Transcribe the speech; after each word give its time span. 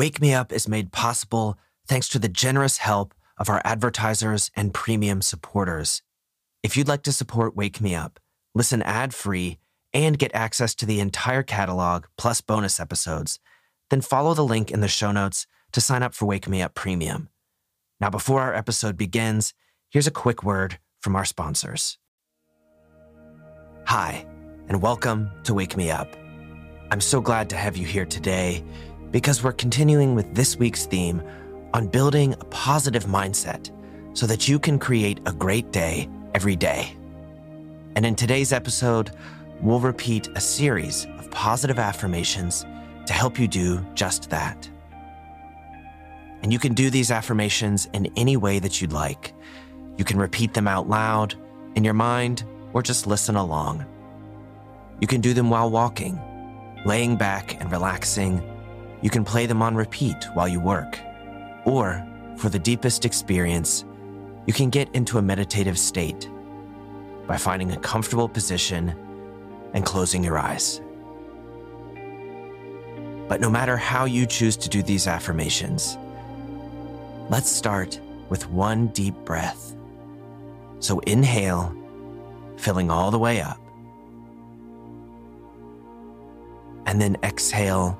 Wake 0.00 0.18
Me 0.18 0.32
Up 0.32 0.50
is 0.50 0.66
made 0.66 0.92
possible 0.92 1.58
thanks 1.86 2.08
to 2.08 2.18
the 2.18 2.26
generous 2.26 2.78
help 2.78 3.12
of 3.36 3.50
our 3.50 3.60
advertisers 3.66 4.50
and 4.56 4.72
premium 4.72 5.20
supporters. 5.20 6.00
If 6.62 6.74
you'd 6.74 6.88
like 6.88 7.02
to 7.02 7.12
support 7.12 7.54
Wake 7.54 7.82
Me 7.82 7.94
Up, 7.94 8.18
listen 8.54 8.80
ad 8.80 9.12
free, 9.12 9.58
and 9.92 10.18
get 10.18 10.34
access 10.34 10.74
to 10.76 10.86
the 10.86 11.00
entire 11.00 11.42
catalog 11.42 12.06
plus 12.16 12.40
bonus 12.40 12.80
episodes, 12.80 13.40
then 13.90 14.00
follow 14.00 14.32
the 14.32 14.42
link 14.42 14.70
in 14.70 14.80
the 14.80 14.88
show 14.88 15.12
notes 15.12 15.46
to 15.72 15.82
sign 15.82 16.02
up 16.02 16.14
for 16.14 16.24
Wake 16.24 16.48
Me 16.48 16.62
Up 16.62 16.72
Premium. 16.72 17.28
Now, 18.00 18.08
before 18.08 18.40
our 18.40 18.54
episode 18.54 18.96
begins, 18.96 19.52
here's 19.90 20.06
a 20.06 20.10
quick 20.10 20.42
word 20.42 20.78
from 20.98 21.14
our 21.14 21.26
sponsors. 21.26 21.98
Hi, 23.84 24.24
and 24.66 24.80
welcome 24.80 25.30
to 25.44 25.52
Wake 25.52 25.76
Me 25.76 25.90
Up. 25.90 26.16
I'm 26.90 27.02
so 27.02 27.20
glad 27.20 27.50
to 27.50 27.56
have 27.56 27.76
you 27.76 27.84
here 27.84 28.06
today 28.06 28.64
because 29.10 29.42
we're 29.42 29.52
continuing 29.52 30.14
with 30.14 30.34
this 30.34 30.56
week's 30.56 30.86
theme 30.86 31.22
on 31.72 31.86
building 31.86 32.34
a 32.34 32.44
positive 32.46 33.04
mindset 33.04 33.70
so 34.12 34.26
that 34.26 34.48
you 34.48 34.58
can 34.58 34.78
create 34.78 35.20
a 35.26 35.32
great 35.32 35.70
day 35.72 36.08
every 36.34 36.56
day. 36.56 36.94
And 37.96 38.06
in 38.06 38.14
today's 38.14 38.52
episode, 38.52 39.10
we'll 39.60 39.80
repeat 39.80 40.28
a 40.34 40.40
series 40.40 41.06
of 41.18 41.30
positive 41.30 41.78
affirmations 41.78 42.64
to 43.06 43.12
help 43.12 43.38
you 43.38 43.48
do 43.48 43.84
just 43.94 44.30
that. 44.30 44.68
And 46.42 46.52
you 46.52 46.58
can 46.58 46.74
do 46.74 46.90
these 46.90 47.10
affirmations 47.10 47.86
in 47.92 48.10
any 48.16 48.36
way 48.36 48.58
that 48.60 48.80
you'd 48.80 48.92
like. 48.92 49.34
You 49.96 50.04
can 50.04 50.18
repeat 50.18 50.54
them 50.54 50.66
out 50.66 50.88
loud, 50.88 51.34
in 51.74 51.84
your 51.84 51.94
mind, 51.94 52.44
or 52.72 52.82
just 52.82 53.06
listen 53.06 53.36
along. 53.36 53.84
You 55.00 55.06
can 55.06 55.20
do 55.20 55.34
them 55.34 55.50
while 55.50 55.70
walking, 55.70 56.18
laying 56.84 57.16
back 57.16 57.60
and 57.60 57.70
relaxing. 57.70 58.42
You 59.02 59.10
can 59.10 59.24
play 59.24 59.46
them 59.46 59.62
on 59.62 59.74
repeat 59.74 60.24
while 60.34 60.48
you 60.48 60.60
work. 60.60 60.98
Or, 61.64 62.06
for 62.36 62.48
the 62.48 62.58
deepest 62.58 63.04
experience, 63.04 63.84
you 64.46 64.52
can 64.52 64.70
get 64.70 64.94
into 64.94 65.18
a 65.18 65.22
meditative 65.22 65.78
state 65.78 66.28
by 67.26 67.36
finding 67.36 67.72
a 67.72 67.78
comfortable 67.78 68.28
position 68.28 68.94
and 69.74 69.84
closing 69.84 70.24
your 70.24 70.38
eyes. 70.38 70.80
But 73.28 73.40
no 73.40 73.48
matter 73.48 73.76
how 73.76 74.06
you 74.06 74.26
choose 74.26 74.56
to 74.56 74.68
do 74.68 74.82
these 74.82 75.06
affirmations, 75.06 75.96
let's 77.28 77.48
start 77.48 78.00
with 78.28 78.48
one 78.50 78.88
deep 78.88 79.14
breath. 79.24 79.76
So 80.80 80.98
inhale, 81.00 81.74
filling 82.56 82.90
all 82.90 83.10
the 83.10 83.18
way 83.18 83.40
up. 83.40 83.60
And 86.86 87.00
then 87.00 87.16
exhale, 87.22 87.96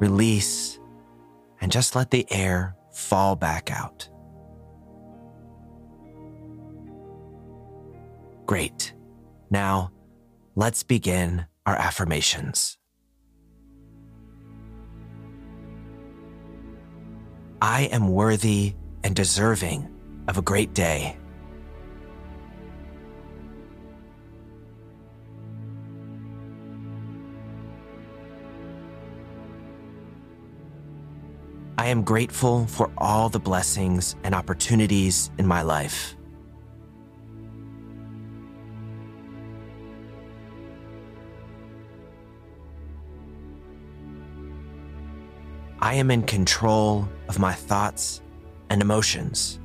release, 0.00 0.80
and 1.60 1.70
just 1.70 1.94
let 1.94 2.10
the 2.10 2.26
air 2.32 2.74
fall 2.90 3.36
back 3.36 3.70
out. 3.70 4.08
Great. 8.46 8.94
Now, 9.50 9.92
let's 10.56 10.82
begin 10.82 11.46
our 11.66 11.76
affirmations. 11.76 12.78
I 17.62 17.82
am 17.92 18.08
worthy 18.08 18.74
and 19.04 19.14
deserving 19.14 19.88
of 20.26 20.38
a 20.38 20.42
great 20.42 20.72
day. 20.72 21.19
Am 31.90 32.02
grateful 32.02 32.66
for 32.66 32.90
all 32.98 33.28
the 33.28 33.40
blessings 33.40 34.14
and 34.22 34.34
opportunities 34.34 35.30
in 35.38 35.46
my 35.46 35.62
life. 35.62 36.16
I 45.80 45.94
am 45.94 46.10
in 46.10 46.22
control 46.22 47.08
of 47.28 47.38
my 47.38 47.54
thoughts 47.54 48.22
and 48.68 48.80
emotions. 48.80 49.58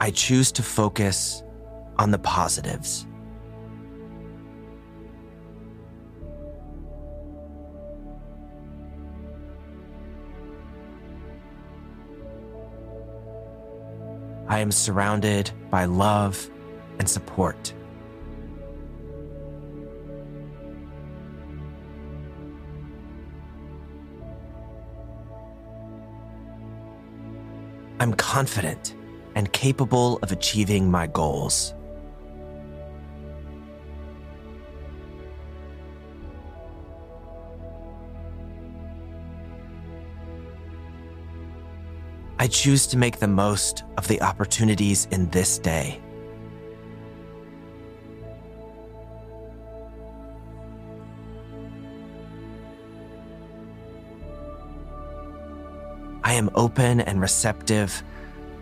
I 0.00 0.10
choose 0.10 0.50
to 0.52 0.64
focus 0.64 1.44
on 2.02 2.10
the 2.10 2.18
positives. 2.18 3.06
I 14.48 14.58
am 14.58 14.72
surrounded 14.72 15.52
by 15.70 15.84
love 15.84 16.50
and 16.98 17.08
support. 17.08 17.72
I'm 28.00 28.12
confident 28.14 28.96
and 29.36 29.52
capable 29.52 30.18
of 30.22 30.32
achieving 30.32 30.90
my 30.90 31.06
goals. 31.06 31.74
I 42.42 42.48
choose 42.48 42.88
to 42.88 42.98
make 42.98 43.20
the 43.20 43.28
most 43.28 43.84
of 43.96 44.08
the 44.08 44.20
opportunities 44.20 45.06
in 45.12 45.30
this 45.30 45.60
day. 45.60 46.00
I 56.24 56.32
am 56.32 56.50
open 56.56 57.00
and 57.02 57.20
receptive 57.20 58.02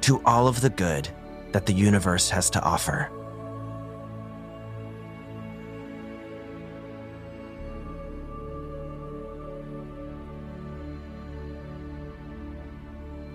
to 0.02 0.20
all 0.26 0.46
of 0.46 0.60
the 0.60 0.68
good 0.68 1.08
that 1.52 1.64
the 1.64 1.72
universe 1.72 2.28
has 2.28 2.50
to 2.50 2.62
offer. 2.62 3.10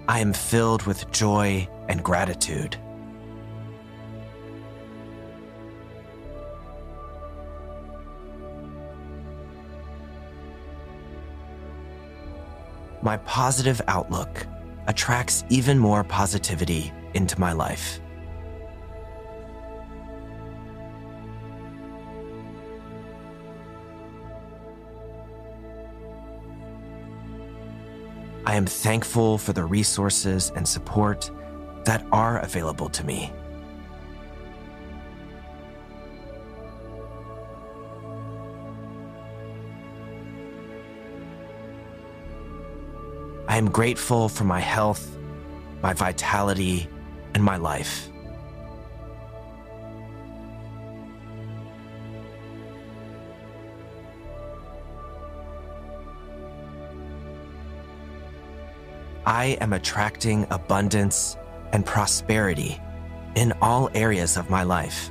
I 0.07 0.19
am 0.19 0.33
filled 0.33 0.83
with 0.83 1.09
joy 1.11 1.67
and 1.89 2.03
gratitude. 2.03 2.77
My 13.01 13.17
positive 13.17 13.81
outlook 13.87 14.45
attracts 14.87 15.43
even 15.49 15.79
more 15.79 16.03
positivity 16.03 16.91
into 17.15 17.39
my 17.39 17.53
life. 17.53 17.99
I 28.47 28.55
am 28.55 28.65
thankful 28.65 29.37
for 29.39 29.53
the 29.53 29.65
resources 29.65 30.51
and 30.55 30.67
support 30.67 31.31
that 31.85 32.05
are 32.11 32.39
available 32.39 32.89
to 32.89 33.03
me. 33.03 33.31
I 43.47 43.57
am 43.57 43.69
grateful 43.69 44.29
for 44.29 44.43
my 44.43 44.59
health, 44.59 45.17
my 45.81 45.93
vitality, 45.93 46.89
and 47.33 47.43
my 47.43 47.57
life. 47.57 48.09
I 59.25 59.57
am 59.59 59.73
attracting 59.73 60.45
abundance 60.51 61.35
and 61.73 61.83
prosperity 61.83 62.79
in 63.35 63.53
all 63.59 63.89
areas 63.95 64.37
of 64.37 64.51
my 64.51 64.61
life. 64.61 65.09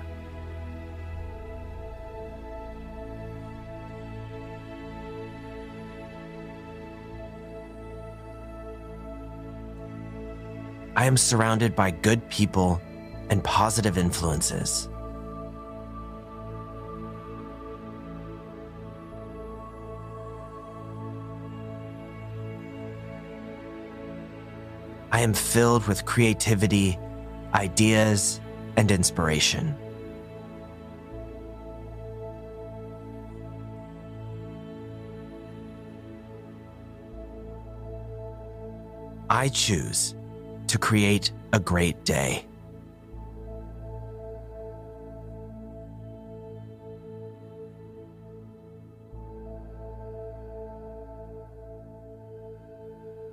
I 10.96 11.06
am 11.06 11.16
surrounded 11.16 11.74
by 11.74 11.90
good 11.90 12.28
people 12.30 12.80
and 13.30 13.42
positive 13.42 13.98
influences. 13.98 14.88
I 25.14 25.20
am 25.20 25.32
filled 25.32 25.86
with 25.86 26.04
creativity, 26.04 26.98
ideas, 27.54 28.40
and 28.76 28.90
inspiration. 28.90 29.72
I 39.30 39.50
choose 39.50 40.16
to 40.66 40.78
create 40.78 41.30
a 41.52 41.60
great 41.60 42.04
day. 42.04 42.44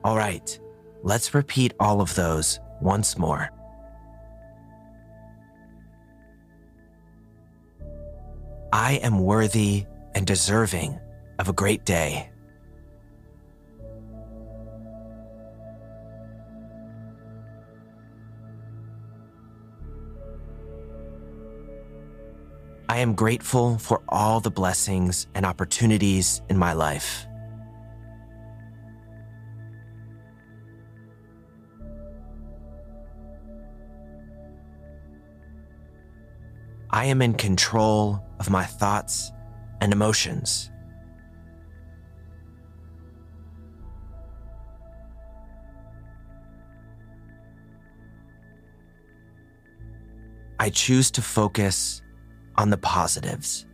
All 0.04 0.16
right, 0.16 0.60
let's 1.04 1.34
repeat 1.34 1.74
all 1.80 2.02
of 2.02 2.14
those 2.16 2.60
once 2.82 3.18
more. 3.18 3.50
I 8.74 8.94
am 9.04 9.20
worthy 9.20 9.86
and 10.16 10.26
deserving 10.26 11.00
of 11.40 11.50
a 11.50 11.54
great 11.54 11.86
day. 11.86 12.32
I 22.88 22.98
am 22.98 23.14
grateful 23.14 23.78
for 23.78 24.02
all 24.10 24.42
the 24.42 24.52
blessings 24.52 25.28
and 25.34 25.46
opportunities 25.46 26.42
in 26.50 26.58
my 26.58 26.74
life. 26.74 27.26
I 36.94 37.06
am 37.06 37.22
in 37.22 37.36
control 37.36 38.22
of 38.40 38.50
my 38.50 38.66
thoughts 38.66 39.32
and 39.80 39.94
emotions. 39.94 40.70
I 50.60 50.70
choose 50.70 51.10
to 51.12 51.22
focus 51.22 52.02
on 52.56 52.70
the 52.70 52.78
positives. 52.78 53.66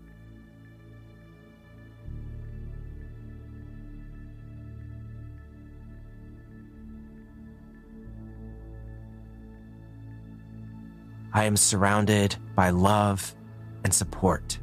I 11.37 11.43
am 11.43 11.55
surrounded 11.55 12.35
by 12.55 12.71
love 12.71 13.35
and 13.83 13.93
support. 13.93 14.57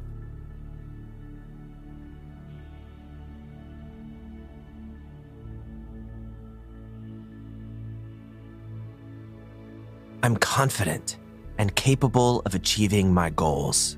I'm 10.21 10.35
confident 10.35 11.17
and 11.57 11.73
capable 11.77 12.41
of 12.45 12.55
achieving 12.55 13.13
my 13.13 13.29
goals. 13.29 13.95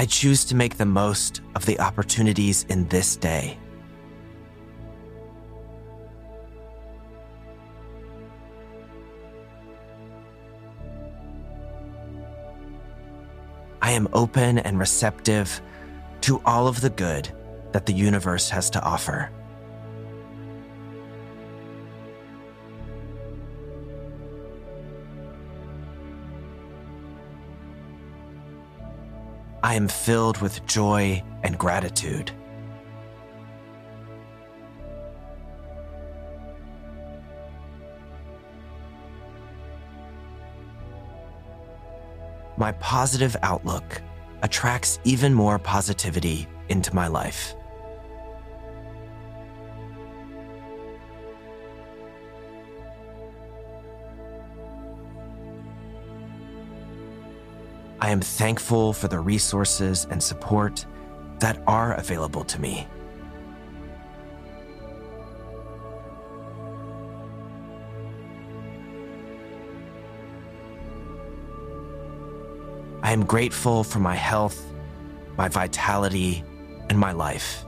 I 0.00 0.06
choose 0.06 0.46
to 0.46 0.56
make 0.56 0.78
the 0.78 0.86
most 0.86 1.42
of 1.54 1.66
the 1.66 1.78
opportunities 1.78 2.64
in 2.70 2.88
this 2.88 3.16
day. 3.16 3.58
I 13.82 13.90
am 13.90 14.08
open 14.14 14.60
and 14.60 14.78
receptive 14.78 15.60
to 16.22 16.40
all 16.46 16.66
of 16.66 16.80
the 16.80 16.88
good 16.88 17.28
that 17.72 17.84
the 17.84 17.92
universe 17.92 18.48
has 18.48 18.70
to 18.70 18.82
offer. 18.82 19.30
I 29.62 29.74
am 29.74 29.88
filled 29.88 30.38
with 30.38 30.64
joy 30.66 31.22
and 31.42 31.58
gratitude. 31.58 32.32
My 42.56 42.72
positive 42.72 43.36
outlook 43.42 44.02
attracts 44.42 44.98
even 45.04 45.34
more 45.34 45.58
positivity 45.58 46.46
into 46.68 46.94
my 46.94 47.06
life. 47.06 47.54
I 58.02 58.10
am 58.10 58.20
thankful 58.20 58.94
for 58.94 59.08
the 59.08 59.20
resources 59.20 60.06
and 60.10 60.22
support 60.22 60.86
that 61.40 61.62
are 61.66 61.94
available 61.94 62.44
to 62.44 62.60
me. 62.60 62.86
I 73.02 73.12
am 73.12 73.24
grateful 73.24 73.84
for 73.84 73.98
my 73.98 74.14
health, 74.14 74.72
my 75.36 75.48
vitality, 75.48 76.44
and 76.88 76.98
my 76.98 77.12
life. 77.12 77.64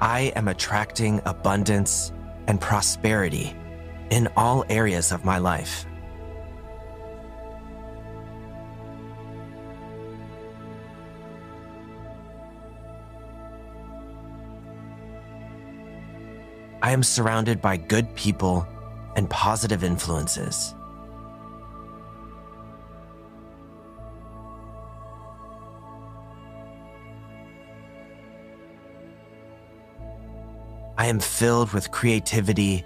I 0.00 0.32
am 0.34 0.48
attracting 0.48 1.20
abundance 1.26 2.10
and 2.46 2.58
prosperity 2.58 3.54
in 4.10 4.28
all 4.34 4.64
areas 4.70 5.12
of 5.12 5.26
my 5.26 5.36
life. 5.36 5.84
I 16.82 16.92
am 16.92 17.02
surrounded 17.02 17.60
by 17.60 17.76
good 17.76 18.14
people 18.16 18.66
and 19.16 19.28
positive 19.28 19.84
influences. 19.84 20.74
I 31.00 31.06
am 31.06 31.18
filled 31.18 31.72
with 31.72 31.90
creativity, 31.90 32.84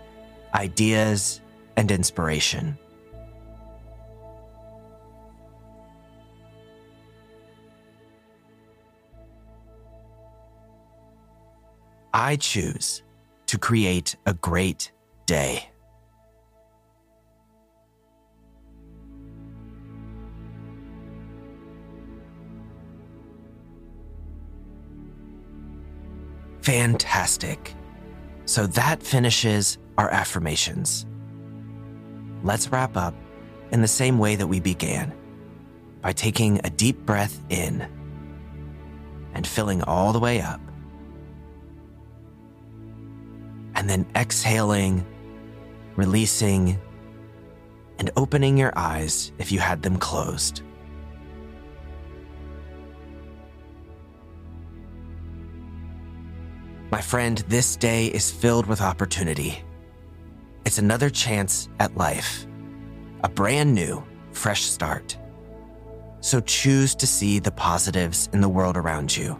ideas, 0.55 1.41
and 1.77 1.91
inspiration. 1.91 2.79
I 12.13 12.37
choose 12.37 13.03
to 13.47 13.59
create 13.59 14.15
a 14.27 14.35
great 14.35 14.93
day. 15.27 15.69
Fantastic. 26.63 27.75
So 28.47 28.67
that 28.69 29.03
finishes 29.03 29.79
our 29.97 30.11
affirmations. 30.11 31.07
Let's 32.43 32.69
wrap 32.69 32.97
up 32.97 33.15
in 33.71 33.81
the 33.81 33.89
same 33.89 34.19
way 34.19 34.37
that 34.37 34.47
we 34.47 34.61
began 34.61 35.15
by 36.03 36.13
taking 36.13 36.61
a 36.65 36.71
deep 36.71 36.99
breath 37.07 37.41
in 37.49 37.87
and 39.33 39.47
filling 39.47 39.83
all 39.83 40.13
the 40.13 40.21
way 40.21 40.41
up, 40.41 40.61
and 43.75 43.89
then 43.89 44.07
exhaling 44.15 45.05
releasing, 45.97 46.79
and 47.99 48.11
opening 48.17 48.59
your 48.59 48.73
eyes 48.77 49.33
if 49.39 49.53
you 49.53 49.59
had 49.59 49.83
them 49.83 49.97
closed. 49.97 50.63
My 56.95 57.01
friend, 57.01 57.39
this 57.49 57.75
day 57.75 58.07
is 58.07 58.31
filled 58.31 58.67
with 58.67 58.81
opportunity. 58.81 59.65
It's 60.65 60.79
another 60.79 61.11
chance 61.11 61.69
at 61.81 61.97
life, 61.97 62.47
a 63.25 63.29
brand 63.29 63.75
new, 63.75 64.05
fresh 64.31 64.63
start. 64.63 65.19
So 66.21 66.39
choose 66.39 66.95
to 66.95 67.05
see 67.05 67.41
the 67.41 67.51
positives 67.51 68.29
in 68.33 68.41
the 68.41 68.49
world 68.49 68.77
around 68.77 69.17
you. 69.17 69.37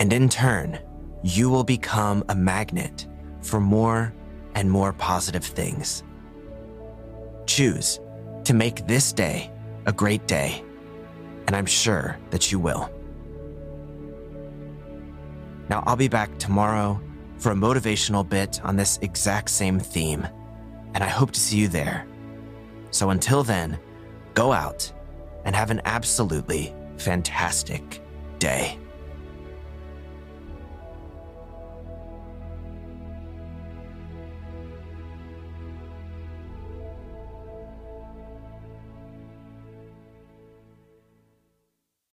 And 0.00 0.12
in 0.12 0.28
turn, 0.28 0.78
you 1.22 1.48
will 1.48 1.64
become 1.64 2.22
a 2.28 2.34
magnet 2.34 3.06
for 3.40 3.58
more 3.58 4.12
and 4.54 4.70
more 4.70 4.92
positive 4.92 5.46
things. 5.46 6.04
Choose 7.46 8.00
to 8.44 8.52
make 8.52 8.86
this 8.86 9.14
day 9.14 9.50
a 9.86 9.94
great 9.94 10.26
day, 10.26 10.62
and 11.46 11.56
I'm 11.56 11.64
sure 11.64 12.18
that 12.28 12.52
you 12.52 12.58
will. 12.58 12.90
Now, 15.68 15.82
I'll 15.86 15.96
be 15.96 16.08
back 16.08 16.38
tomorrow 16.38 17.00
for 17.36 17.52
a 17.52 17.54
motivational 17.54 18.28
bit 18.28 18.60
on 18.64 18.76
this 18.76 18.98
exact 19.02 19.50
same 19.50 19.78
theme, 19.78 20.26
and 20.94 21.04
I 21.04 21.08
hope 21.08 21.30
to 21.32 21.40
see 21.40 21.58
you 21.58 21.68
there. 21.68 22.06
So 22.90 23.10
until 23.10 23.42
then, 23.42 23.78
go 24.34 24.52
out 24.52 24.90
and 25.44 25.54
have 25.54 25.70
an 25.70 25.82
absolutely 25.84 26.74
fantastic 26.96 28.02
day. 28.38 28.78